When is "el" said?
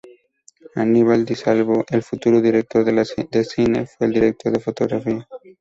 1.91-2.01, 4.07-4.13